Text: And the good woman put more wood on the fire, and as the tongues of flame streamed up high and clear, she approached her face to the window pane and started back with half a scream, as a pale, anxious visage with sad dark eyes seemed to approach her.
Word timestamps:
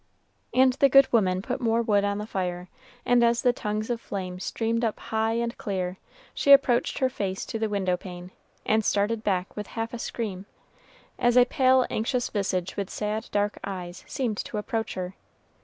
And 0.51 0.73
the 0.73 0.89
good 0.89 1.13
woman 1.13 1.43
put 1.43 1.61
more 1.61 1.83
wood 1.83 2.03
on 2.03 2.17
the 2.17 2.25
fire, 2.25 2.69
and 3.05 3.23
as 3.23 3.43
the 3.43 3.53
tongues 3.53 3.91
of 3.91 4.01
flame 4.01 4.39
streamed 4.39 4.83
up 4.83 4.99
high 4.99 5.33
and 5.33 5.55
clear, 5.59 5.99
she 6.33 6.51
approached 6.53 6.97
her 6.97 7.07
face 7.07 7.45
to 7.45 7.59
the 7.59 7.69
window 7.69 7.95
pane 7.97 8.31
and 8.65 8.83
started 8.83 9.23
back 9.23 9.55
with 9.55 9.67
half 9.67 9.93
a 9.93 9.99
scream, 9.99 10.47
as 11.19 11.37
a 11.37 11.45
pale, 11.45 11.85
anxious 11.91 12.29
visage 12.29 12.75
with 12.75 12.89
sad 12.89 13.29
dark 13.31 13.59
eyes 13.63 14.03
seemed 14.07 14.37
to 14.39 14.57
approach 14.57 14.95
her. 14.95 15.13